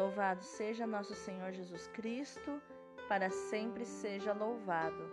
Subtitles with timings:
[0.00, 2.58] Louvado seja nosso Senhor Jesus Cristo,
[3.06, 5.12] para sempre seja louvado.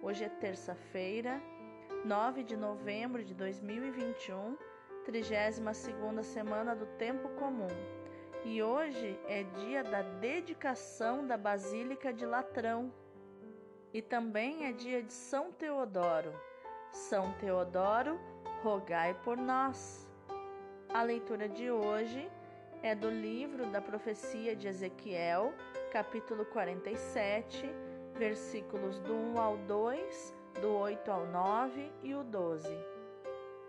[0.00, 1.42] Hoje é terça-feira,
[2.04, 4.56] 9 de novembro de 2021,
[5.04, 7.66] 32ª semana do tempo comum.
[8.44, 12.94] E hoje é dia da dedicação da Basílica de Latrão.
[13.92, 16.32] E também é dia de São Teodoro.
[16.92, 18.20] São Teodoro,
[18.62, 20.08] rogai por nós.
[20.94, 22.30] A leitura de hoje
[22.82, 25.52] é do livro da profecia de Ezequiel,
[25.92, 27.68] capítulo 47,
[28.14, 32.68] versículos do 1 ao 2, do 8 ao 9 e o 12.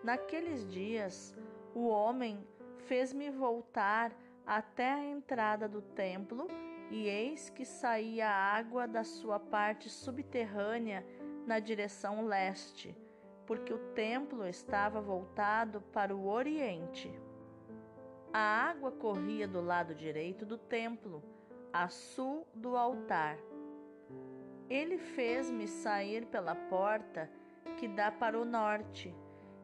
[0.03, 1.35] Naqueles dias,
[1.73, 2.45] o homem
[2.85, 4.11] fez-me voltar
[4.45, 6.47] até a entrada do templo,
[6.91, 11.05] e eis que saía água da sua parte subterrânea
[11.45, 12.97] na direção leste,
[13.45, 17.11] porque o templo estava voltado para o oriente.
[18.31, 21.23] A água corria do lado direito do templo,
[21.73, 23.39] a sul do altar.
[24.69, 27.27] Ele fez-me sair pela porta
[27.77, 29.15] que dá para o norte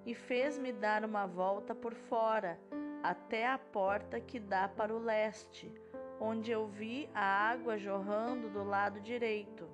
[0.04, 2.60] e fez-me dar uma volta por fora
[3.04, 5.72] até a porta que dá para o leste,
[6.20, 9.70] onde eu vi a água jorrando do lado direito.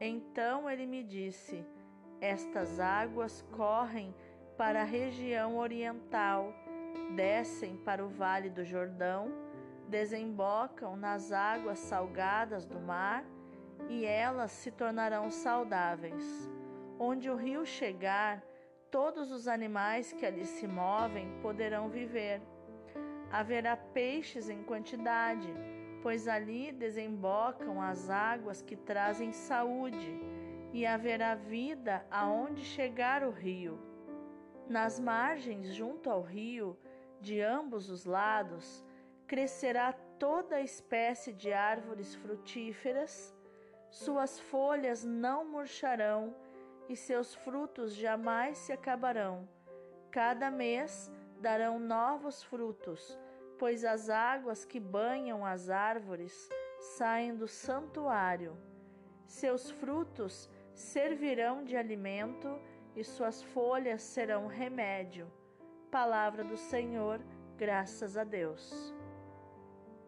[0.00, 1.62] Então ele me disse:
[2.22, 4.14] Estas águas correm
[4.56, 6.54] para a região oriental
[7.14, 9.32] descem para o vale do Jordão,
[9.88, 13.24] desembocam nas águas salgadas do mar
[13.88, 16.48] e elas se tornarão saudáveis.
[16.98, 18.42] Onde o rio chegar,
[18.90, 22.42] todos os animais que ali se movem poderão viver.
[23.30, 25.52] Haverá peixes em quantidade,
[26.02, 30.18] pois ali desembocam as águas que trazem saúde,
[30.72, 33.78] e haverá vida aonde chegar o rio.
[34.68, 36.76] Nas margens, junto ao rio,
[37.20, 38.84] de ambos os lados,
[39.26, 43.34] crescerá toda espécie de árvores frutíferas,
[43.90, 46.34] suas folhas não murcharão
[46.88, 49.48] e seus frutos jamais se acabarão.
[50.10, 51.10] Cada mês
[51.40, 53.18] darão novos frutos,
[53.58, 56.48] pois as águas que banham as árvores
[56.96, 58.56] saem do santuário.
[59.26, 62.58] Seus frutos servirão de alimento
[62.96, 65.30] e suas folhas serão remédio
[65.90, 67.18] Palavra do Senhor,
[67.56, 68.94] graças a Deus.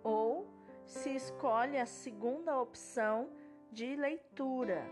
[0.02, 0.46] Ou
[0.84, 3.30] se escolhe a segunda opção
[3.72, 4.84] de leitura,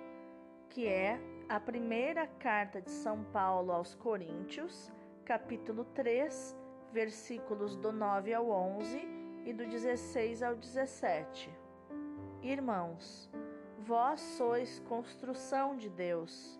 [0.70, 4.90] que é a primeira carta de São Paulo aos Coríntios,
[5.26, 6.56] capítulo 3,
[6.90, 8.98] versículos do 9 ao 11
[9.44, 11.50] e do 16 ao 17.
[12.40, 13.30] Irmãos,
[13.78, 16.58] vós sois construção de Deus.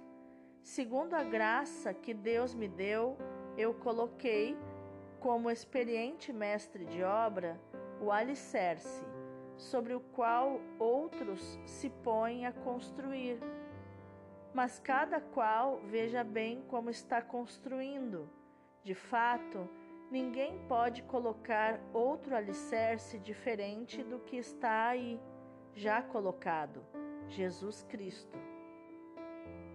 [0.63, 3.17] Segundo a graça que Deus me deu,
[3.59, 4.57] eu coloquei
[5.19, 7.61] como experiente mestre de obra
[8.01, 9.05] o alicerce,
[9.57, 13.41] sobre o qual outros se põem a construir.
[14.55, 18.31] Mas cada qual veja bem como está construindo.
[18.85, 19.69] De fato,
[20.09, 25.21] ninguém pode colocar outro alicerce diferente do que está aí,
[25.75, 26.81] já colocado,
[27.27, 28.39] Jesus Cristo.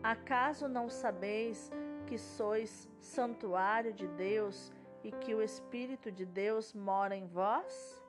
[0.01, 1.69] Acaso não sabeis
[2.03, 4.71] que sois santuário de Deus
[5.03, 8.03] e que o Espírito de Deus mora em vós?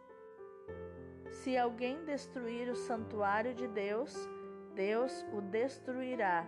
[1.30, 4.14] Se alguém destruir o santuário de Deus,
[4.74, 6.46] Deus o destruirá,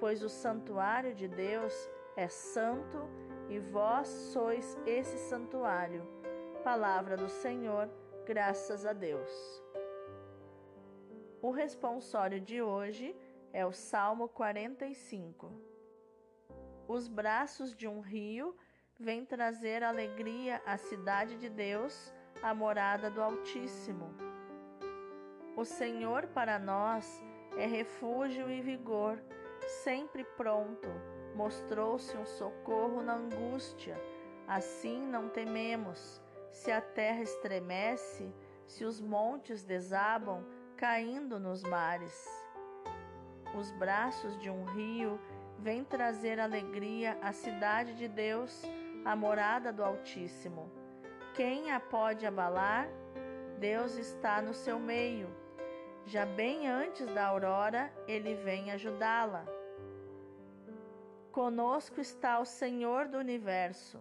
[0.00, 1.74] pois o santuário de Deus
[2.16, 3.08] é santo
[3.48, 6.06] e vós sois esse santuário.
[6.62, 7.88] Palavra do Senhor,
[8.26, 9.62] graças a Deus.
[11.40, 13.14] O responsório de hoje
[13.52, 15.67] é o Salmo 45
[16.88, 18.56] os braços de um rio
[18.98, 22.12] vêm trazer alegria à cidade de Deus,
[22.42, 24.14] a morada do Altíssimo.
[25.54, 27.22] O Senhor para nós
[27.58, 29.22] é refúgio e vigor,
[29.84, 30.88] sempre pronto,
[31.34, 34.00] mostrou-se um socorro na angústia.
[34.46, 38.32] Assim não tememos, se a terra estremece,
[38.66, 40.42] se os montes desabam,
[40.76, 42.26] caindo nos mares.
[43.54, 45.20] Os braços de um rio
[45.58, 48.62] vem trazer alegria à cidade de Deus,
[49.04, 50.70] a morada do Altíssimo.
[51.34, 52.88] Quem a pode abalar?
[53.58, 55.28] Deus está no seu meio.
[56.06, 59.44] Já bem antes da aurora, ele vem ajudá-la.
[61.32, 64.00] Conosco está o Senhor do universo.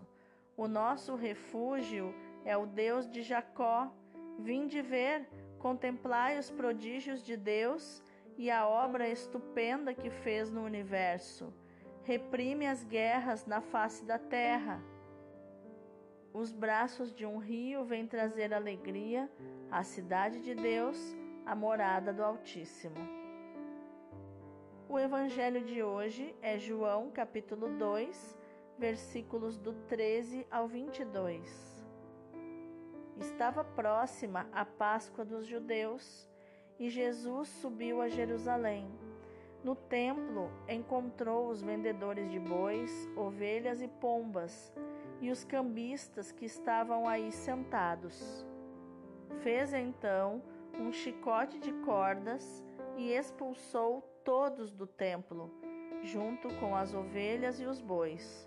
[0.56, 2.14] O nosso refúgio
[2.46, 3.92] é o Deus de Jacó.
[4.40, 5.28] Vinde ver,
[5.60, 8.02] contemplai os prodígios de Deus
[8.38, 11.52] e a obra estupenda que fez no universo.
[12.04, 14.82] Reprime as guerras na face da terra.
[16.34, 19.28] os braços de um rio vêm trazer alegria
[19.72, 20.98] à cidade de Deus,
[21.44, 22.96] a morada do Altíssimo.
[24.88, 28.38] O evangelho de hoje é João, capítulo 2,
[28.78, 31.84] versículos do 13 ao 22.
[33.18, 36.27] Estava próxima a Páscoa dos judeus
[36.80, 38.88] e Jesus subiu a Jerusalém.
[39.64, 44.72] No templo encontrou os vendedores de bois, ovelhas e pombas
[45.20, 48.46] e os cambistas que estavam aí sentados.
[49.42, 50.42] Fez então
[50.80, 52.64] um chicote de cordas
[52.96, 55.52] e expulsou todos do templo,
[56.04, 58.46] junto com as ovelhas e os bois.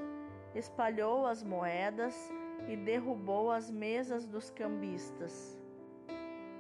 [0.55, 2.33] Espalhou as moedas
[2.69, 5.60] e derrubou as mesas dos cambistas.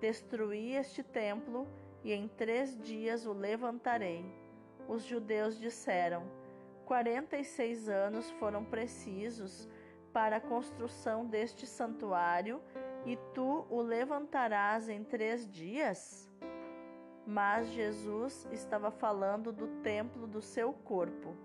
[0.00, 1.66] Destruí este templo
[2.04, 4.24] e em três dias o levantarei.
[4.86, 6.22] Os judeus disseram:
[6.86, 9.68] Quarenta e seis anos foram precisos
[10.12, 12.62] para a construção deste santuário
[13.04, 16.30] e tu o levantarás em três dias?
[17.26, 21.36] Mas Jesus estava falando do templo do seu corpo.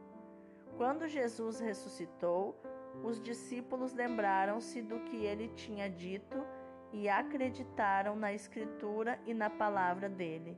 [0.77, 2.55] Quando Jesus ressuscitou,
[3.03, 6.45] os discípulos lembraram-se do que ele tinha dito
[6.93, 10.57] e acreditaram na Escritura e na palavra dele.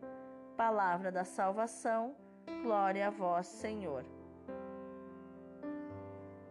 [0.56, 2.16] Palavra da salvação,
[2.62, 4.06] glória a vós, Senhor.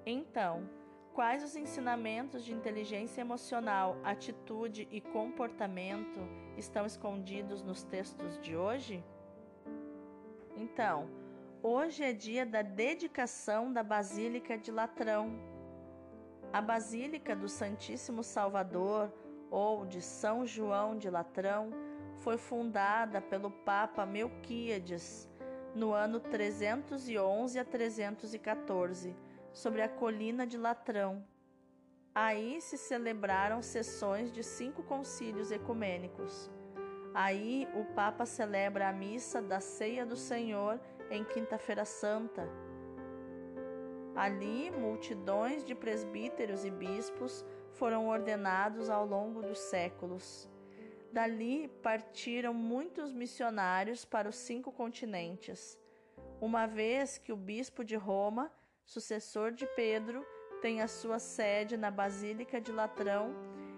[0.04, 0.68] Então,
[1.14, 6.18] Quais os ensinamentos de inteligência emocional, atitude e comportamento
[6.56, 9.04] estão escondidos nos textos de hoje?
[10.56, 11.08] Então,
[11.62, 15.38] hoje é dia da dedicação da Basílica de Latrão.
[16.52, 19.08] A Basílica do Santíssimo Salvador,
[19.54, 21.70] ou de São João de Latrão,
[22.18, 25.30] foi fundada pelo Papa Melquíades
[25.76, 29.16] no ano 311 a 314
[29.52, 31.24] sobre a colina de Latrão.
[32.12, 36.50] Aí se celebraram sessões de cinco concílios ecumênicos.
[37.14, 42.48] Aí o Papa celebra a missa da Ceia do Senhor em Quinta-feira Santa.
[44.16, 47.44] Ali, multidões de presbíteros e bispos
[47.74, 50.48] foram ordenados ao longo dos séculos.
[51.12, 55.78] Dali partiram muitos missionários para os cinco continentes,
[56.40, 58.50] uma vez que o bispo de Roma
[58.84, 60.26] sucessor de Pedro,
[60.60, 63.34] tem a sua sede na Basílica de Latrão.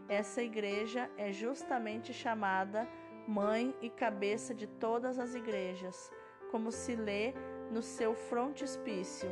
[0.09, 2.89] Essa igreja é justamente chamada
[3.27, 6.11] mãe e cabeça de todas as igrejas,
[6.51, 7.35] como se lê
[7.71, 9.29] no seu frontispício.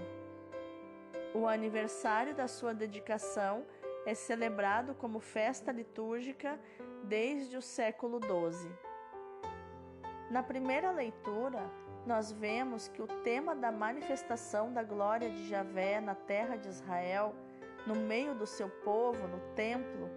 [1.33, 3.65] O aniversário da sua dedicação
[4.07, 6.59] é celebrado como festa litúrgica
[7.05, 8.71] desde o século XII.
[10.31, 11.71] Na primeira leitura,
[12.07, 17.35] nós vemos que o tema da manifestação da glória de Javé na terra de Israel,
[17.87, 20.11] no meio do seu povo, no templo,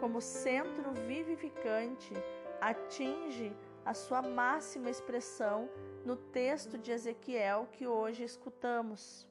[0.00, 2.12] como centro vivificante,
[2.60, 3.54] atinge
[3.84, 5.68] a sua máxima expressão
[6.04, 9.26] no texto de Ezequiel que hoje escutamos.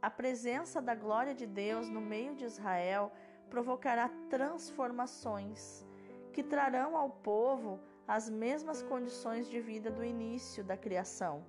[0.00, 3.12] A presença da glória de Deus no meio de Israel
[3.50, 5.86] provocará transformações
[6.32, 11.44] que trarão ao povo as mesmas condições de vida do início da criação.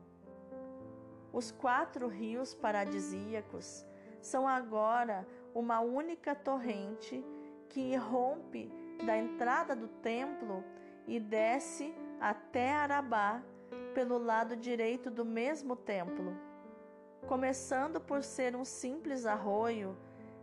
[1.32, 3.86] Os quatro rios paradisíacos
[4.22, 7.24] são agora uma única torrente
[7.70, 8.72] que rompe
[9.06, 10.64] da entrada do templo
[11.06, 13.42] e desce até Arabá
[13.94, 16.36] pelo lado direito do mesmo templo.
[17.28, 19.98] Começando por ser um simples arroio,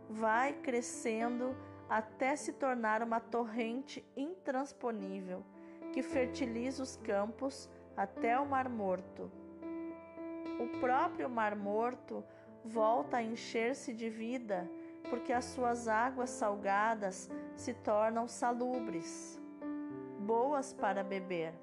[0.09, 1.55] vai crescendo
[1.89, 5.43] até se tornar uma torrente intransponível
[5.93, 9.31] que fertiliza os campos até o Mar Morto.
[10.59, 12.23] O próprio Mar Morto
[12.63, 14.69] volta a encher-se de vida,
[15.09, 19.39] porque as suas águas salgadas se tornam salubres,
[20.19, 21.53] boas para beber.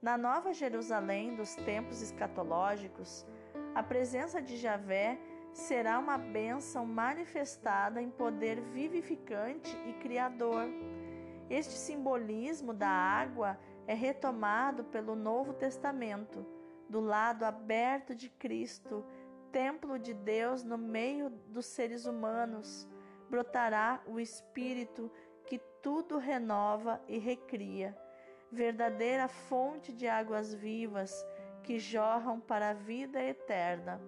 [0.00, 3.26] Na Nova Jerusalém dos tempos escatológicos,
[3.74, 5.18] a presença de Javé
[5.56, 10.68] será uma bênção manifestada em poder vivificante e criador
[11.50, 16.44] este simbolismo da água é retomado pelo Novo Testamento,
[16.88, 19.04] do lado aberto de Cristo,
[19.52, 22.88] templo de Deus no meio dos seres humanos.
[23.28, 25.10] Brotará o Espírito
[25.46, 27.96] que tudo renova e recria,
[28.50, 31.24] verdadeira fonte de águas vivas
[31.62, 34.00] que jorram para a vida eterna.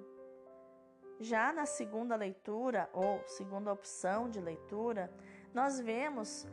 [1.18, 5.10] Já na segunda leitura, ou segunda opção de leitura,
[5.54, 6.46] nós vemos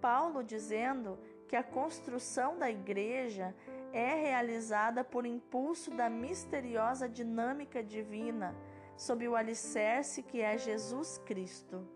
[0.00, 1.18] Paulo dizendo
[1.48, 3.54] que a construção da igreja
[3.92, 8.54] é realizada por impulso da misteriosa dinâmica divina,
[8.96, 11.86] sob o alicerce que é Jesus Cristo.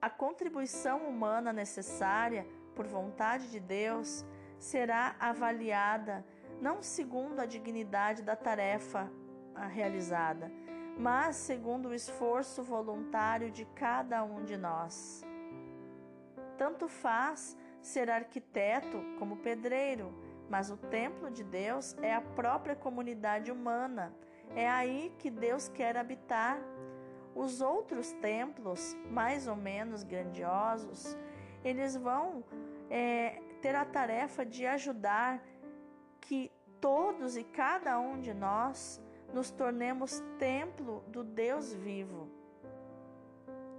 [0.00, 4.24] A contribuição humana necessária, por vontade de Deus,
[4.58, 6.24] será avaliada
[6.60, 9.10] não segundo a dignidade da tarefa
[9.66, 10.50] realizada,
[10.98, 15.22] mas segundo o esforço voluntário de cada um de nós.
[16.56, 20.12] Tanto faz ser arquiteto como pedreiro,
[20.50, 24.12] mas o templo de Deus é a própria comunidade humana.
[24.56, 26.58] É aí que Deus quer habitar.
[27.34, 31.16] Os outros templos, mais ou menos grandiosos,
[31.62, 32.42] eles vão
[32.90, 35.40] é, ter a tarefa de ajudar
[36.20, 36.50] que
[36.80, 39.00] todos e cada um de nós
[39.32, 42.28] nos tornemos templo do Deus vivo.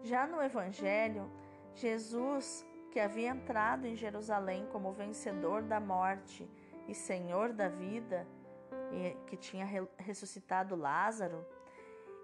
[0.03, 1.29] Já no Evangelho,
[1.73, 6.49] Jesus, que havia entrado em Jerusalém como vencedor da morte
[6.87, 8.27] e senhor da vida,
[9.27, 9.65] que tinha
[9.97, 11.45] ressuscitado Lázaro,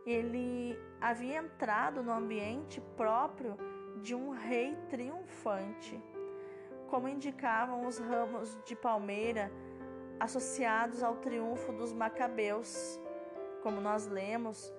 [0.06, 3.58] ele havia entrado no ambiente próprio
[4.02, 6.02] de um rei triunfante,
[6.88, 9.52] como indicavam os ramos de palmeira
[10.20, 13.00] associados ao triunfo dos Macabeus,
[13.66, 14.72] como nós lemos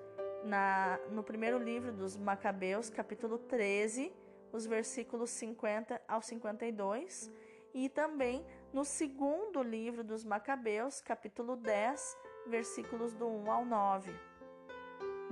[0.45, 4.13] na, no primeiro livro dos Macabeus, capítulo 13,
[4.53, 7.29] os versículos 50 ao 52,
[7.75, 12.17] e também no segundo livro dos Macabeus, capítulo 10,
[12.47, 14.15] versículos do 1 ao 9.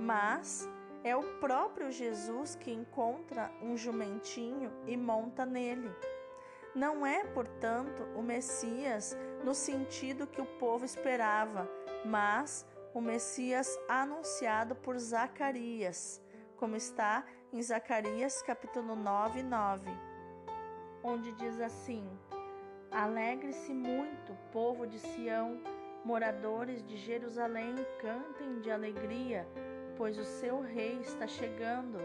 [0.01, 0.67] Mas
[1.01, 5.95] é o próprio Jesus que encontra um jumentinho e monta nele.
[6.75, 11.69] Não é, portanto, o Messias no sentido que o povo esperava,
[12.03, 16.23] mas o Messias anunciado por Zacarias,
[16.55, 19.85] como está em Zacarias capítulo 9, 9,
[21.03, 22.07] onde diz assim:
[22.89, 25.59] Alegre-se muito, povo de Sião,
[26.05, 29.45] moradores de Jerusalém, cantem de alegria,
[29.97, 31.99] pois o seu rei está chegando.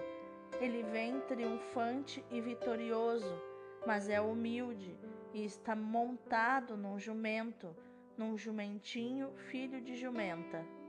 [0.60, 3.40] Ele vem triunfante e vitorioso,
[3.86, 4.98] mas é humilde
[5.32, 7.76] e está montado num jumento,
[8.18, 10.79] num jumentinho, filho de jumenta.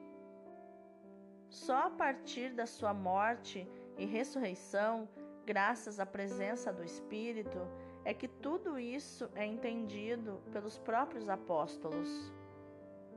[1.52, 3.68] Só a partir da sua morte
[3.98, 5.08] e ressurreição,
[5.46, 7.60] graças à presença do Espírito,
[8.06, 12.32] é que tudo isso é entendido pelos próprios apóstolos.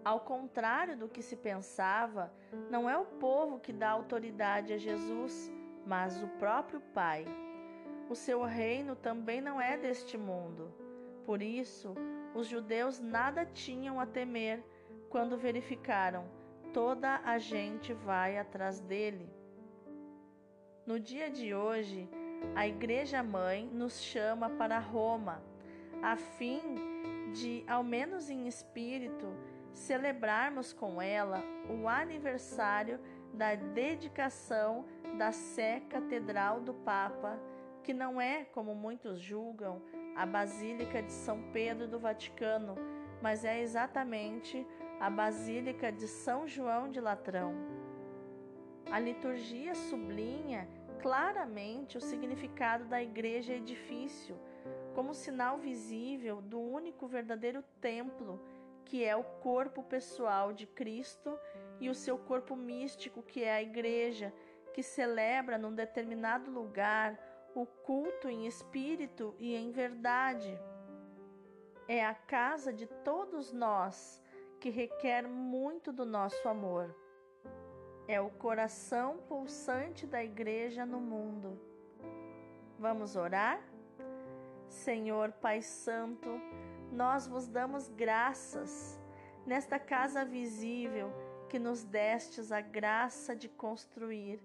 [0.04, 2.34] Ao contrário do que se pensava,
[2.68, 5.48] não é o povo que dá autoridade a Jesus,
[5.86, 7.24] mas o próprio Pai.
[8.10, 10.74] O seu reino também não é deste mundo.
[11.24, 11.94] Por isso,
[12.34, 14.60] os judeus nada tinham a temer
[15.08, 16.28] quando verificaram
[16.74, 19.32] toda a gente vai atrás dele.
[20.84, 22.10] No dia de hoje,
[22.56, 25.40] a Igreja Mãe nos chama para Roma,
[26.02, 26.60] a fim
[27.32, 29.32] de, ao menos em espírito,
[29.72, 31.40] celebrarmos com ela
[31.70, 32.98] o aniversário
[33.32, 34.84] da dedicação
[35.16, 37.38] da Sé Catedral do Papa,
[37.84, 39.80] que não é, como muitos julgam,
[40.16, 42.74] a Basílica de São Pedro do Vaticano,
[43.22, 44.66] mas é exatamente
[45.04, 47.52] a Basílica de São João de Latrão.
[48.90, 50.66] A liturgia sublinha
[51.02, 54.34] claramente o significado da igreja edifício
[54.94, 58.40] como sinal visível do único verdadeiro templo,
[58.86, 61.38] que é o corpo pessoal de Cristo
[61.78, 64.32] e o seu corpo místico, que é a igreja,
[64.72, 67.20] que celebra num determinado lugar
[67.54, 70.58] o culto em espírito e em verdade.
[71.86, 74.23] É a casa de todos nós
[74.64, 76.96] que requer muito do nosso amor.
[78.08, 81.60] É o coração pulsante da igreja no mundo.
[82.78, 83.60] Vamos orar?
[84.66, 86.30] Senhor Pai Santo,
[86.90, 88.98] nós vos damos graças
[89.44, 91.12] nesta casa visível
[91.50, 94.40] que nos destes a graça de construir.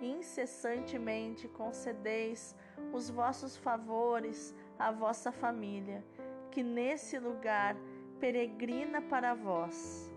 [0.00, 2.54] Incessantemente concedeis
[2.92, 6.04] os vossos favores à vossa família,
[6.52, 7.74] que nesse lugar
[8.20, 10.10] peregrina para vós.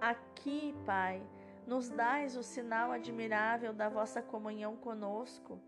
[0.00, 1.22] Aqui, Pai,
[1.66, 5.60] nos dais o sinal admirável da vossa comunhão conosco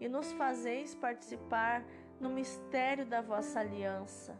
[0.00, 1.84] e nos fazeis participar
[2.20, 4.38] no mistério da vossa aliança.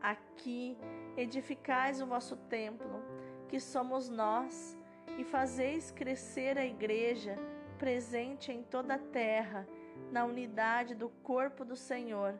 [0.00, 0.78] Aqui
[1.16, 3.02] edificais o vosso templo,
[3.48, 4.76] que somos nós,
[5.18, 7.36] e fazeis crescer a igreja
[7.78, 9.66] presente em toda a terra,
[10.12, 12.38] na unidade do corpo do Senhor,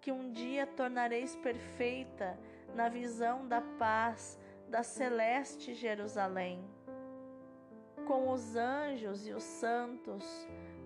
[0.00, 2.38] que um dia tornareis perfeita
[2.76, 6.62] na visão da paz da celeste Jerusalém.
[8.06, 10.22] Com os anjos e os santos,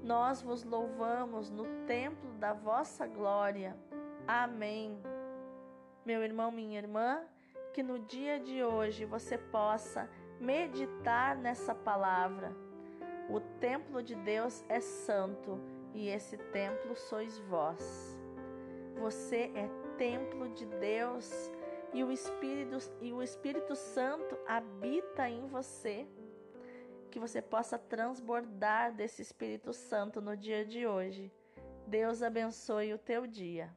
[0.00, 3.76] nós vos louvamos no templo da vossa glória.
[4.26, 5.02] Amém.
[6.06, 7.22] Meu irmão, minha irmã,
[7.74, 12.54] que no dia de hoje você possa meditar nessa palavra.
[13.28, 15.60] O templo de Deus é santo
[15.92, 18.16] e esse templo sois vós.
[18.96, 19.68] Você é
[19.98, 21.50] templo de Deus
[21.92, 26.06] e o Espírito e o Espírito Santo habita em você.
[27.10, 31.32] Que você possa transbordar desse Espírito Santo no dia de hoje.
[31.86, 33.74] Deus abençoe o teu dia.